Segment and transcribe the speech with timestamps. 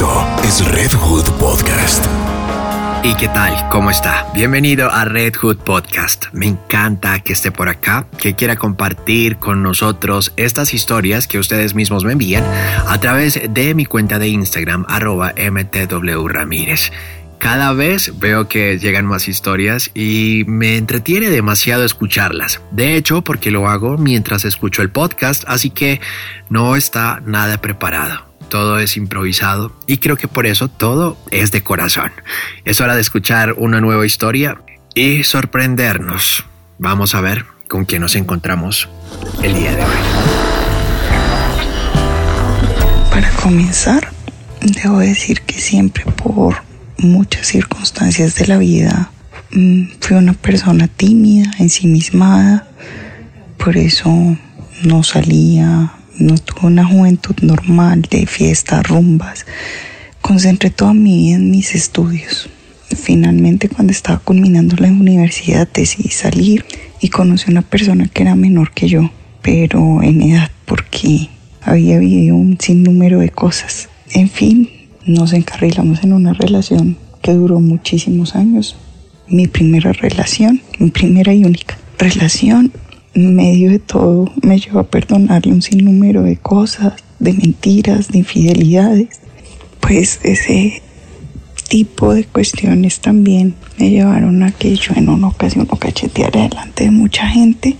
[0.00, 2.06] Esto es Red Hood Podcast.
[3.04, 3.68] ¿Y qué tal?
[3.68, 4.26] ¿Cómo está?
[4.32, 6.28] Bienvenido a Red Hood Podcast.
[6.32, 11.74] Me encanta que esté por acá, que quiera compartir con nosotros estas historias que ustedes
[11.74, 12.42] mismos me envían
[12.88, 16.92] a través de mi cuenta de Instagram, arroba MTW Ramírez.
[17.38, 22.62] Cada vez veo que llegan más historias y me entretiene demasiado escucharlas.
[22.70, 26.00] De hecho, porque lo hago mientras escucho el podcast, así que
[26.48, 31.62] no está nada preparado todo es improvisado y creo que por eso todo es de
[31.62, 32.12] corazón.
[32.66, 34.60] Es hora de escuchar una nueva historia
[34.94, 36.44] y sorprendernos.
[36.78, 38.90] Vamos a ver con quién nos encontramos
[39.42, 39.96] el día de hoy.
[43.10, 44.12] Para comenzar,
[44.60, 46.56] debo decir que siempre por
[46.98, 49.10] muchas circunstancias de la vida
[49.52, 52.68] mm, fui una persona tímida, ensimismada,
[53.56, 54.10] por eso
[54.82, 59.46] no salía, no tuve una juventud normal de fiestas, rumbas.
[60.20, 62.48] Concentré toda mi vida en mis estudios.
[62.94, 66.64] Finalmente, cuando estaba culminando la universidad, decidí salir
[67.00, 69.10] y conocí a una persona que era menor que yo,
[69.42, 71.30] pero en edad, porque
[71.62, 73.88] había vivido un sinnúmero de cosas.
[74.12, 74.68] En fin,
[75.06, 78.76] nos encarrilamos en una relación que duró muchísimos años.
[79.28, 82.72] Mi primera relación, mi primera y única relación
[83.14, 89.20] medio de todo me llevó a perdonarle un sinnúmero de cosas, de mentiras, de infidelidades.
[89.80, 90.82] Pues ese
[91.68, 96.84] tipo de cuestiones también me llevaron a que yo en una ocasión lo cacheteara delante
[96.84, 97.76] de mucha gente.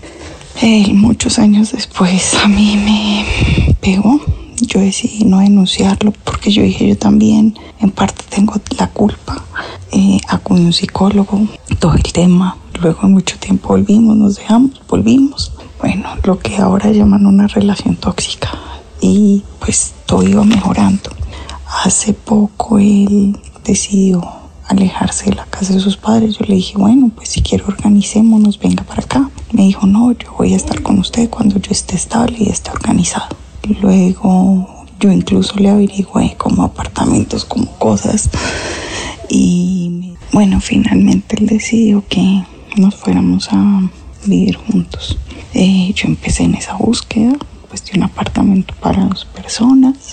[0.63, 4.21] Él muchos años después a mí me pegó.
[4.61, 9.45] Yo decidí no denunciarlo porque yo dije yo también en parte tengo la culpa.
[9.91, 14.81] Eh, acudí a un psicólogo, todo el tema Luego de mucho tiempo volvimos, nos dejamos,
[14.89, 15.53] volvimos.
[15.81, 18.49] Bueno, lo que ahora llaman una relación tóxica.
[19.03, 21.11] Y pues todo iba mejorando.
[21.85, 24.27] Hace poco él decidió
[24.67, 26.39] alejarse de la casa de sus padres.
[26.39, 29.31] Yo le dije, bueno, pues si quiere organicémonos, venga para acá.
[29.53, 32.71] Me dijo, no, yo voy a estar con usted cuando yo esté estable y esté
[32.71, 33.37] organizado.
[33.83, 38.31] Luego yo incluso le averigüé como apartamentos, como cosas.
[39.29, 42.43] Y bueno, finalmente él decidió que
[42.77, 43.91] nos fuéramos a
[44.25, 45.19] vivir juntos.
[45.55, 47.37] Eh, yo empecé en esa búsqueda
[47.93, 50.13] de un apartamento para dos personas.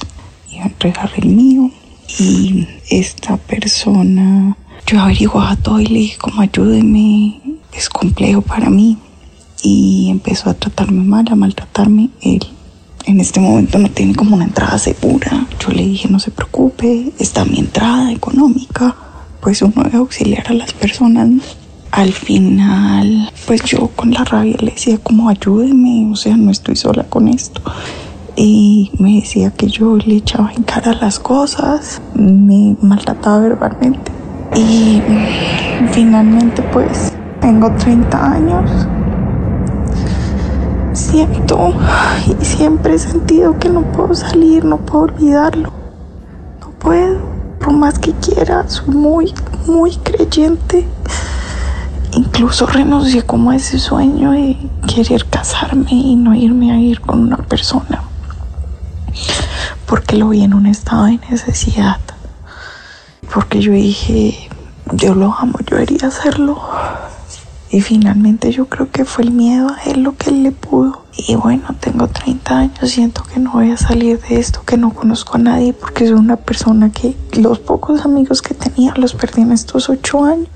[0.51, 1.71] Iba a entregar el mío
[2.19, 7.41] y esta persona, yo averiguaba todo y le dije como ayúdeme,
[7.73, 8.97] es complejo para mí.
[9.63, 12.09] Y empezó a tratarme mal, a maltratarme.
[12.21, 12.47] Él
[13.05, 15.47] en este momento no tiene como una entrada segura.
[15.59, 18.95] Yo le dije no se preocupe, está mi entrada económica.
[19.41, 21.29] Pues uno debe auxiliar a las personas
[21.91, 26.75] al final, pues yo con la rabia le decía como ayúdeme, o sea, no estoy
[26.75, 27.61] sola con esto.
[28.35, 34.11] Y me decía que yo le echaba en cara las cosas, me maltrataba verbalmente.
[34.55, 35.01] Y
[35.91, 38.69] finalmente pues tengo 30 años.
[40.93, 41.73] Siento
[42.41, 45.71] y siempre he sentido que no puedo salir, no puedo olvidarlo.
[46.61, 47.19] No puedo,
[47.59, 49.33] por más que quiera, soy muy,
[49.67, 50.85] muy creyente
[52.17, 54.57] incluso renuncié como a ese sueño de
[54.87, 58.01] querer casarme y no irme a ir con una persona
[59.85, 61.99] porque lo vi en un estado de necesidad
[63.31, 64.49] porque yo dije
[64.93, 66.59] yo lo amo yo debería hacerlo
[67.69, 71.03] y finalmente yo creo que fue el miedo a él lo que él le pudo.
[71.17, 74.93] Y bueno tengo 30 años siento que no voy a salir de esto que no
[74.93, 79.41] conozco a nadie porque soy una persona que los pocos amigos que tenía los perdí
[79.41, 80.47] en estos 8 años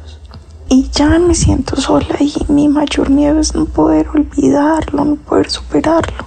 [0.72, 5.50] y ya me siento sola y mi mayor miedo es no poder olvidarlo, no poder
[5.50, 6.26] superarlo,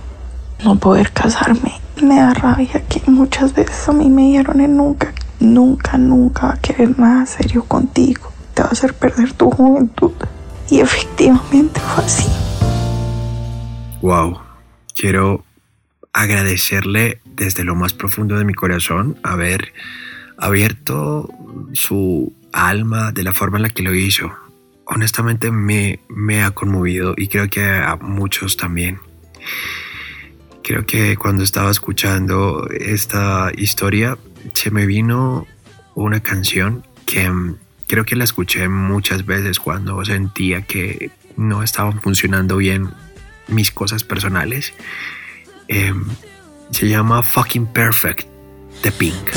[0.62, 1.80] no poder casarme.
[2.02, 6.52] Me da rabia que muchas veces a mí me dieron en nunca, nunca, nunca va
[6.52, 8.30] a querer nada serio contigo.
[8.52, 10.12] Te va a hacer perder tu juventud.
[10.68, 12.28] Y efectivamente fue así.
[14.02, 14.40] Wow,
[14.94, 15.42] quiero
[16.12, 19.72] agradecerle desde lo más profundo de mi corazón haber
[20.36, 21.30] abierto
[21.72, 24.32] su alma, de la forma en la que lo hizo.
[24.86, 29.00] Honestamente me, me ha conmovido y creo que a muchos también.
[30.62, 34.16] Creo que cuando estaba escuchando esta historia
[34.54, 35.46] se me vino
[35.94, 37.56] una canción que mm,
[37.86, 42.90] creo que la escuché muchas veces cuando sentía que no estaban funcionando bien
[43.48, 44.72] mis cosas personales.
[45.68, 46.04] Em,
[46.70, 48.26] se llama Fucking Perfect
[48.82, 49.30] de Pink.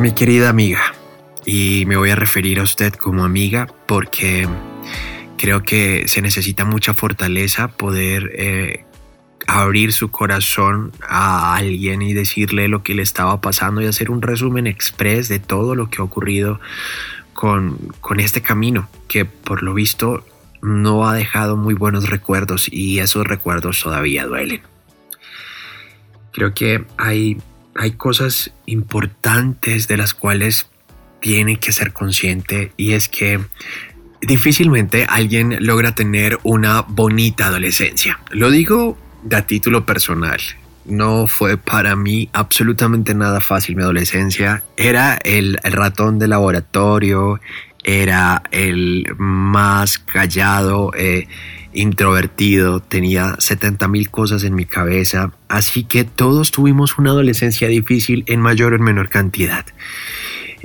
[0.00, 0.94] Mi querida amiga,
[1.44, 4.48] y me voy a referir a usted como amiga porque
[5.36, 8.86] creo que se necesita mucha fortaleza poder eh,
[9.46, 14.22] abrir su corazón a alguien y decirle lo que le estaba pasando y hacer un
[14.22, 16.60] resumen express de todo lo que ha ocurrido
[17.34, 20.24] con, con este camino que por lo visto
[20.62, 24.62] no ha dejado muy buenos recuerdos y esos recuerdos todavía duelen.
[26.32, 27.36] Creo que hay,
[27.74, 30.66] hay cosas importantes de las cuales
[31.20, 33.40] tiene que ser consciente y es que
[34.20, 38.20] difícilmente alguien logra tener una bonita adolescencia.
[38.30, 40.40] Lo digo de título personal.
[40.86, 44.64] No fue para mí absolutamente nada fácil mi adolescencia.
[44.76, 47.38] Era el, ratón de laboratorio,
[47.84, 51.28] era el más callado, eh,
[51.72, 58.24] introvertido, tenía 70 mil cosas en mi cabeza, así que todos tuvimos una adolescencia difícil
[58.26, 59.64] en mayor o en menor cantidad.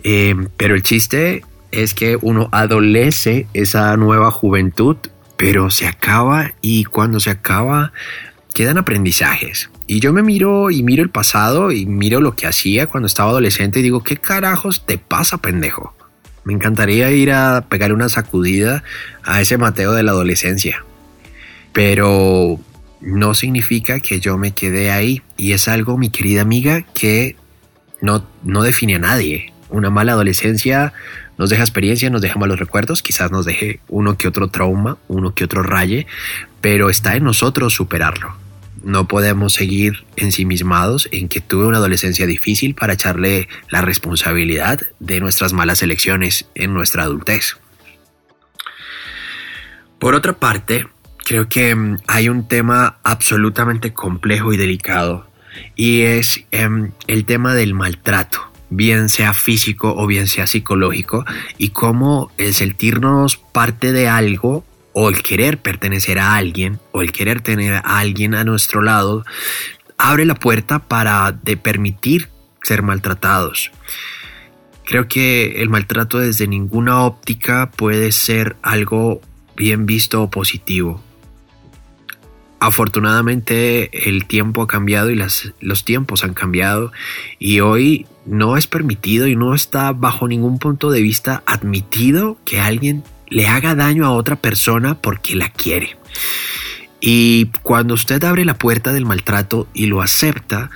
[0.03, 4.97] Eh, pero el chiste es que uno adolece esa nueva juventud,
[5.37, 7.91] pero se acaba y cuando se acaba
[8.53, 9.69] quedan aprendizajes.
[9.87, 13.29] Y yo me miro y miro el pasado y miro lo que hacía cuando estaba
[13.29, 15.93] adolescente y digo, ¿qué carajos te pasa, pendejo?
[16.45, 18.83] Me encantaría ir a pegar una sacudida
[19.23, 20.85] a ese Mateo de la adolescencia.
[21.75, 22.59] Pero
[23.01, 25.21] no significa que yo me quede ahí.
[25.37, 27.35] Y es algo, mi querida amiga, que
[28.01, 29.53] no, no define a nadie.
[29.69, 30.93] Una mala adolescencia
[31.37, 35.35] nos deja experiencia, nos deja malos recuerdos, quizás nos deje uno que otro trauma, uno
[35.35, 36.07] que otro raye,
[36.61, 38.35] pero está en nosotros superarlo
[38.85, 45.19] no podemos seguir ensimismados en que tuve una adolescencia difícil para echarle la responsabilidad de
[45.19, 47.57] nuestras malas elecciones en nuestra adultez.
[49.97, 50.87] Por otra parte,
[51.25, 55.27] creo que mm, hay un tema absolutamente complejo y delicado
[55.75, 61.25] y es em, el tema del maltrato bien sea físico o bien sea psicológico,
[61.57, 67.11] y cómo el sentirnos parte de algo o el querer pertenecer a alguien o el
[67.11, 69.25] querer tener a alguien a nuestro lado
[69.97, 72.29] abre la puerta para de permitir
[72.63, 73.71] ser maltratados.
[74.83, 79.21] Creo que el maltrato desde ninguna óptica puede ser algo
[79.55, 81.01] bien visto o positivo.
[82.65, 86.91] Afortunadamente el tiempo ha cambiado y las, los tiempos han cambiado
[87.37, 92.59] y hoy no es permitido y no está bajo ningún punto de vista admitido que
[92.59, 95.95] alguien le haga daño a otra persona porque la quiere.
[96.99, 100.71] Y cuando usted abre la puerta del maltrato y lo acepta,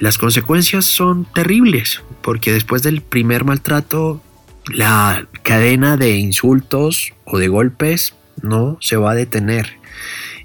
[0.00, 4.22] las consecuencias son terribles, porque después del primer maltrato,
[4.66, 9.78] la cadena de insultos o de golpes no se va a detener.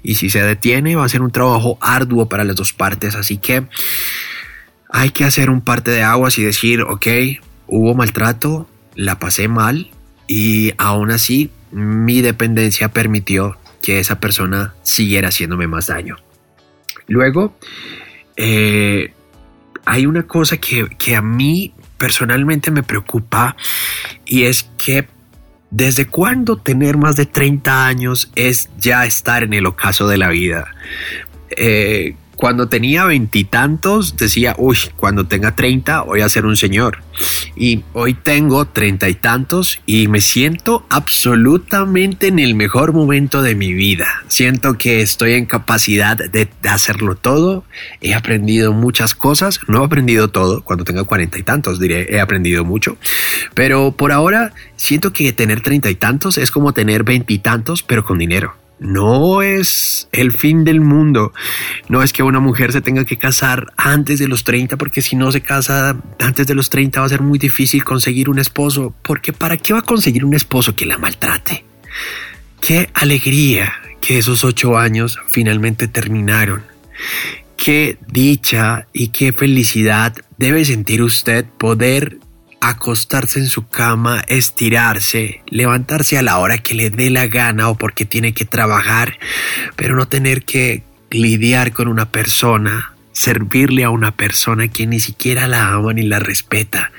[0.04, 3.16] Y si se detiene, va a ser un trabajo arduo para las dos partes.
[3.16, 3.66] Así que
[4.90, 7.06] hay que hacer un parte de aguas y decir, ok,
[7.66, 9.90] hubo maltrato, la pasé mal,
[10.28, 16.16] y aún así mi dependencia permitió que esa persona siguiera haciéndome más daño.
[17.08, 17.56] Luego,
[18.36, 19.12] eh,
[19.84, 23.56] hay una cosa que, que a mí personalmente me preocupa
[24.24, 25.08] y es que
[25.76, 30.28] ¿Desde cuándo tener más de 30 años es ya estar en el ocaso de la
[30.28, 30.72] vida?
[31.50, 36.98] Eh, cuando tenía veintitantos decía, uy, cuando tenga treinta voy a ser un señor.
[37.56, 43.54] Y hoy tengo treinta y tantos y me siento absolutamente en el mejor momento de
[43.54, 44.24] mi vida.
[44.28, 47.64] Siento que estoy en capacidad de, hacerlo todo.
[48.02, 49.60] He aprendido muchas cosas.
[49.66, 50.62] No he aprendido todo.
[50.62, 52.98] Cuando tenga cuarenta y tantos diré, he aprendido mucho.
[53.54, 58.18] Pero por ahora siento que tener treinta y tantos es como tener veintitantos, pero con
[58.18, 61.32] dinero no es el fin del mundo.
[61.88, 65.16] No es que una mujer se tenga que casar antes de los 30, porque si
[65.16, 68.94] no se casa antes de los 30 va a ser muy difícil conseguir un esposo.
[69.02, 71.64] Porque ¿para qué va a conseguir un esposo que la maltrate?
[72.60, 76.62] Qué alegría que esos ocho años finalmente terminaron.
[77.56, 82.18] Qué dicha y qué felicidad debe sentir usted poder
[82.68, 87.76] acostarse en su cama, estirarse, levantarse a la hora que le dé la gana o
[87.76, 89.18] porque tiene que trabajar,
[89.76, 95.46] pero no tener que lidiar con una persona, servirle a una persona que ni siquiera
[95.46, 96.90] la ama ni la respeta.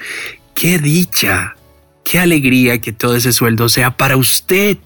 [0.53, 1.55] ¡Qué dicha!
[2.03, 4.77] ¡Qué alegría que todo ese sueldo sea para usted!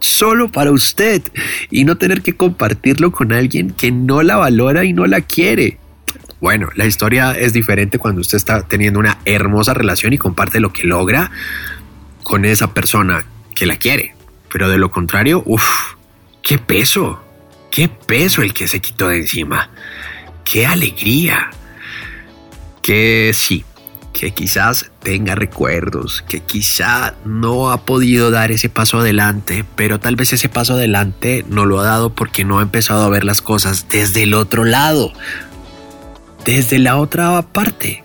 [0.00, 1.22] Solo para usted
[1.70, 5.78] y no tener que compartirlo con alguien que no la valora y no la quiere.
[6.40, 10.72] Bueno, la historia es diferente cuando usted está teniendo una hermosa relación y comparte lo
[10.72, 11.30] que logra
[12.22, 14.14] con esa persona que la quiere.
[14.52, 15.94] Pero de lo contrario, uff,
[16.42, 17.22] qué peso,
[17.70, 19.70] qué peso el que se quitó de encima.
[20.44, 21.50] Qué alegría.
[22.82, 23.64] Que sí,
[24.18, 30.16] que quizás tenga recuerdos, que quizá no ha podido dar ese paso adelante, pero tal
[30.16, 33.42] vez ese paso adelante no lo ha dado porque no ha empezado a ver las
[33.42, 35.12] cosas desde el otro lado,
[36.48, 38.02] desde la otra parte.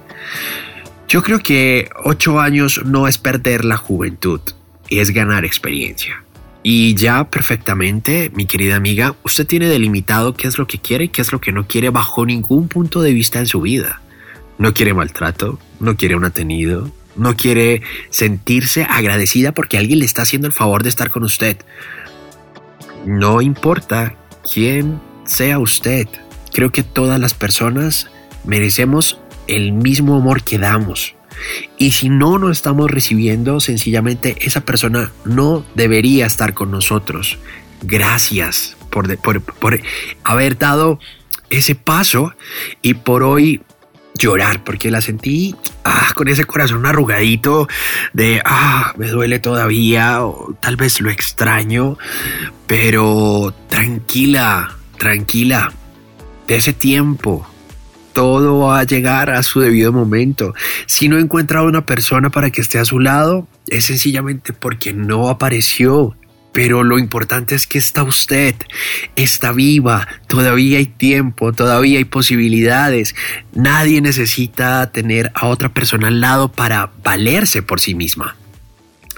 [1.08, 4.42] Yo creo que ocho años no es perder la juventud,
[4.90, 6.26] es ganar experiencia.
[6.62, 11.08] Y ya perfectamente, mi querida amiga, usted tiene delimitado qué es lo que quiere y
[11.08, 14.02] qué es lo que no quiere bajo ningún punto de vista en su vida.
[14.58, 20.24] No quiere maltrato, no quiere un atenido, no quiere sentirse agradecida porque alguien le está
[20.24, 21.56] haciendo el favor de estar con usted.
[23.06, 24.16] No importa
[24.54, 26.10] quién sea usted,
[26.52, 28.10] creo que todas las personas
[28.46, 31.16] merecemos el mismo amor que damos.
[31.78, 37.38] Y si no lo estamos recibiendo, sencillamente esa persona no debería estar con nosotros.
[37.82, 39.82] Gracias por, por
[40.24, 41.00] haber dado
[41.50, 42.34] ese paso
[42.82, 43.62] y por hoy
[44.16, 47.68] llorar porque la sentí ah, con ese corazón arrugadito
[48.14, 51.98] de ah, me duele todavía o tal vez lo extraño,
[52.68, 55.74] pero tranquila, tranquila,
[56.48, 57.48] de ese tiempo.
[58.14, 60.54] Todo va a llegar a su debido momento.
[60.86, 64.94] Si no encuentra a una persona para que esté a su lado, es sencillamente porque
[64.94, 66.16] no apareció
[66.54, 68.56] pero lo importante es que está usted,
[69.16, 73.16] está viva, todavía hay tiempo, todavía hay posibilidades.
[73.54, 78.38] Nadie necesita tener a otra persona al lado para valerse por sí misma.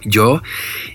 [0.06, 0.42] Yo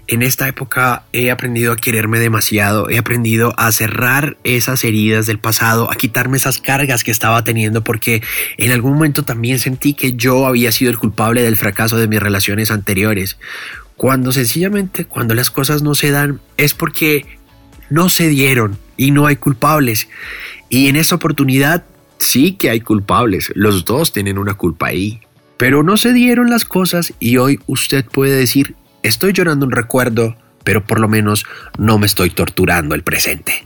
[0.06, 5.38] en esta época he aprendido a quererme demasiado, he aprendido a cerrar esas heridas del
[5.38, 8.22] pasado, a quitarme esas cargas que estaba teniendo porque
[8.56, 12.20] en algún momento también sentí que yo había sido el culpable del fracaso de mis
[12.20, 13.36] relaciones anteriores.
[13.96, 17.26] Cuando sencillamente, cuando las cosas no se dan, es porque
[17.90, 20.08] no se dieron y no hay culpables.
[20.68, 21.84] Y en esa oportunidad
[22.18, 23.50] sí que hay culpables.
[23.54, 25.20] Los dos tienen una culpa ahí.
[25.56, 30.36] Pero no se dieron las cosas y hoy usted puede decir, estoy llorando un recuerdo,
[30.64, 31.44] pero por lo menos
[31.78, 33.64] no me estoy torturando el presente.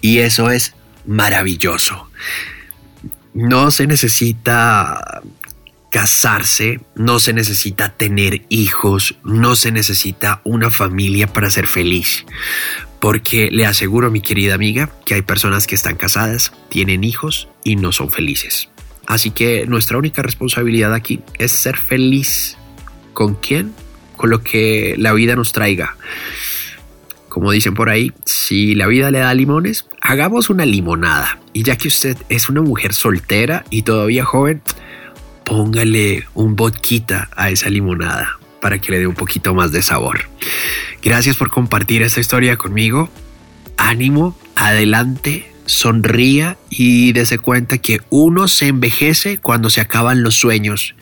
[0.00, 0.74] Y eso es
[1.06, 2.08] maravilloso.
[3.34, 5.22] No se necesita
[5.90, 12.26] casarse, no se necesita tener hijos, no se necesita una familia para ser feliz.
[13.00, 17.76] Porque le aseguro, mi querida amiga, que hay personas que están casadas, tienen hijos y
[17.76, 18.68] no son felices.
[19.06, 22.56] Así que nuestra única responsabilidad aquí es ser feliz.
[23.12, 23.72] ¿Con quién?
[24.16, 25.96] Con lo que la vida nos traiga.
[27.28, 31.38] Como dicen por ahí, si la vida le da limones, hagamos una limonada.
[31.52, 34.62] Y ya que usted es una mujer soltera y todavía joven,
[35.44, 40.28] póngale un vodquita a esa limonada para que le dé un poquito más de sabor.
[41.02, 43.10] Gracias por compartir esta historia conmigo.
[43.76, 50.94] Ánimo, adelante, sonría y dése cuenta que uno se envejece cuando se acaban los sueños.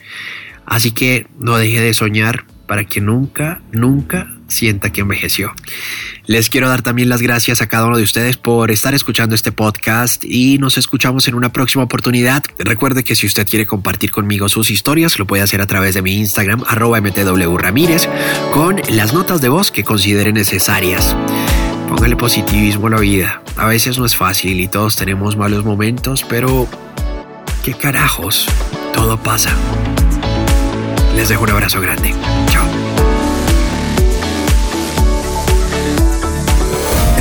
[0.65, 5.53] Así que no deje de soñar para que nunca, nunca sienta que envejeció.
[6.25, 9.51] Les quiero dar también las gracias a cada uno de ustedes por estar escuchando este
[9.51, 12.43] podcast y nos escuchamos en una próxima oportunidad.
[12.57, 16.01] Recuerde que si usted quiere compartir conmigo sus historias, lo puede hacer a través de
[16.01, 18.09] mi Instagram, arroba mtw ramírez,
[18.51, 21.15] con las notas de voz que considere necesarias.
[21.89, 23.41] Póngale positivismo a la vida.
[23.57, 26.67] A veces no es fácil y todos tenemos malos momentos, pero
[27.63, 28.47] qué carajos,
[28.93, 29.55] todo pasa.
[31.15, 32.13] Les dejo un abrazo grande.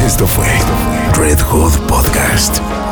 [0.04, 0.46] Esto fue
[1.16, 2.83] Red Hood Podcast.